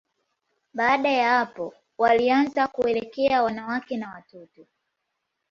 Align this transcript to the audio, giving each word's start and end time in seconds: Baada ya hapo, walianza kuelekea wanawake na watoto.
Baada 0.73 1.09
ya 1.09 1.29
hapo, 1.37 1.73
walianza 1.97 2.67
kuelekea 2.67 3.43
wanawake 3.43 3.97
na 3.97 4.09
watoto. 4.13 4.67